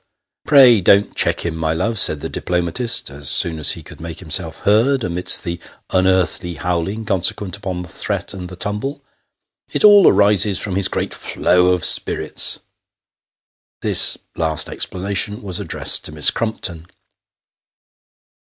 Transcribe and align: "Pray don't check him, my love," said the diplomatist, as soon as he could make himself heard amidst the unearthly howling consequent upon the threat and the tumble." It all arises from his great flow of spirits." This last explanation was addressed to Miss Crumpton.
"Pray 0.47 0.81
don't 0.81 1.15
check 1.15 1.45
him, 1.45 1.55
my 1.55 1.73
love," 1.73 1.99
said 1.99 2.21
the 2.21 2.27
diplomatist, 2.27 3.11
as 3.11 3.29
soon 3.29 3.59
as 3.59 3.73
he 3.73 3.83
could 3.83 4.01
make 4.01 4.17
himself 4.19 4.61
heard 4.61 5.03
amidst 5.03 5.43
the 5.43 5.59
unearthly 5.91 6.55
howling 6.55 7.05
consequent 7.05 7.55
upon 7.55 7.83
the 7.83 7.87
threat 7.87 8.33
and 8.33 8.49
the 8.49 8.55
tumble." 8.55 9.03
It 9.75 9.83
all 9.83 10.07
arises 10.07 10.57
from 10.57 10.75
his 10.75 10.87
great 10.87 11.13
flow 11.13 11.67
of 11.67 11.85
spirits." 11.85 12.61
This 13.83 14.17
last 14.35 14.69
explanation 14.69 15.43
was 15.43 15.59
addressed 15.59 16.03
to 16.05 16.11
Miss 16.11 16.31
Crumpton. 16.31 16.87